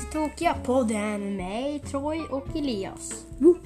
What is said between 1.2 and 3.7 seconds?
med mig, Troy och Elias. Woho!